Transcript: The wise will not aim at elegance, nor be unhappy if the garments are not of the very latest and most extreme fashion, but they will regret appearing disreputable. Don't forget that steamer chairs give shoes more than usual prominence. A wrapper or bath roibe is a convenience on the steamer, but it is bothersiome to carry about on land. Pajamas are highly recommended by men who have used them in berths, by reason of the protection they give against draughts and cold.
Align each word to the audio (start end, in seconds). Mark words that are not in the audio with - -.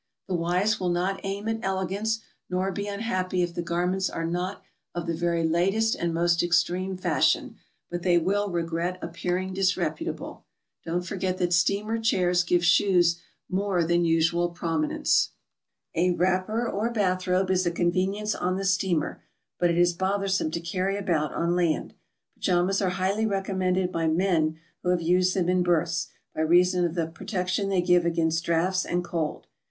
The 0.27 0.33
wise 0.33 0.79
will 0.79 0.89
not 0.89 1.19
aim 1.21 1.47
at 1.47 1.59
elegance, 1.61 2.21
nor 2.49 2.71
be 2.71 2.87
unhappy 2.87 3.43
if 3.43 3.53
the 3.53 3.61
garments 3.61 4.09
are 4.09 4.25
not 4.25 4.63
of 4.95 5.05
the 5.05 5.13
very 5.13 5.43
latest 5.47 5.93
and 5.93 6.11
most 6.11 6.41
extreme 6.41 6.97
fashion, 6.97 7.57
but 7.91 8.01
they 8.01 8.17
will 8.17 8.49
regret 8.49 8.97
appearing 9.03 9.53
disreputable. 9.53 10.43
Don't 10.83 11.03
forget 11.05 11.37
that 11.37 11.53
steamer 11.53 11.99
chairs 11.99 12.41
give 12.43 12.65
shoes 12.65 13.21
more 13.47 13.83
than 13.83 14.03
usual 14.03 14.49
prominence. 14.49 15.33
A 15.93 16.09
wrapper 16.09 16.67
or 16.67 16.89
bath 16.89 17.25
roibe 17.27 17.51
is 17.51 17.67
a 17.67 17.71
convenience 17.71 18.33
on 18.33 18.57
the 18.57 18.65
steamer, 18.65 19.21
but 19.59 19.69
it 19.69 19.77
is 19.77 19.93
bothersiome 19.93 20.49
to 20.53 20.59
carry 20.59 20.97
about 20.97 21.31
on 21.31 21.55
land. 21.55 21.93
Pajamas 22.33 22.81
are 22.81 22.89
highly 22.89 23.27
recommended 23.27 23.91
by 23.91 24.07
men 24.07 24.57
who 24.81 24.89
have 24.89 25.03
used 25.03 25.35
them 25.35 25.47
in 25.47 25.61
berths, 25.61 26.07
by 26.33 26.41
reason 26.41 26.83
of 26.85 26.95
the 26.95 27.05
protection 27.05 27.69
they 27.69 27.83
give 27.83 28.03
against 28.03 28.43
draughts 28.43 28.83
and 28.83 29.03
cold. 29.03 29.45